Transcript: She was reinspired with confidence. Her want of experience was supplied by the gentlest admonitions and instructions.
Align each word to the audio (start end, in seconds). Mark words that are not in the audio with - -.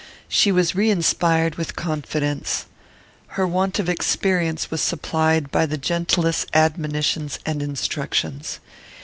She 0.27 0.51
was 0.51 0.71
reinspired 0.71 1.57
with 1.57 1.75
confidence. 1.75 2.65
Her 3.37 3.45
want 3.45 3.77
of 3.77 3.87
experience 3.87 4.71
was 4.71 4.81
supplied 4.81 5.51
by 5.51 5.67
the 5.67 5.77
gentlest 5.77 6.47
admonitions 6.55 7.37
and 7.45 7.61
instructions. 7.61 8.59